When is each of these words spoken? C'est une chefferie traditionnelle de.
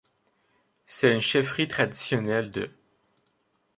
C'est 0.87 1.13
une 1.13 1.21
chefferie 1.21 1.67
traditionnelle 1.67 2.49
de. 2.49 2.71